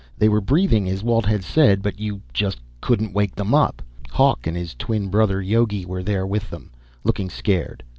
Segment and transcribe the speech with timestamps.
[0.17, 3.83] They were breathing, as Walt had said, but you just couldn't wake them up.
[4.09, 6.71] Hawk and his twin brother, Yogi, were there with them,
[7.05, 7.83] looking scared.